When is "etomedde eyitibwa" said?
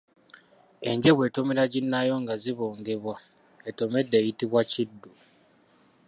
3.69-4.61